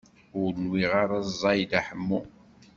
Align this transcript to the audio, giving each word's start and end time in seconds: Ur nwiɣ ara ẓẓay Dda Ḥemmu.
Ur 0.39 0.51
nwiɣ 0.63 0.91
ara 1.03 1.17
ẓẓay 1.29 1.59
Dda 1.63 1.79
Ḥemmu. 1.87 2.21